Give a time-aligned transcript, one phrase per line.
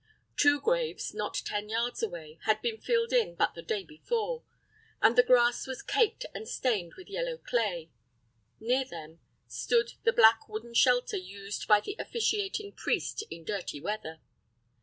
[0.35, 4.41] Two graves, not ten yards away, had been filled in but the day before,
[4.99, 7.91] and the grass was caked and stained with yellow clay.
[8.59, 14.19] Near them stood the black wooden shelter used by the officiating priest in dirty weather.